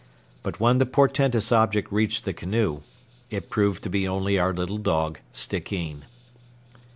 [0.41, 2.81] But when the portentous object reached the canoe,
[3.29, 6.05] it proved to be only our little dog, Stickeen.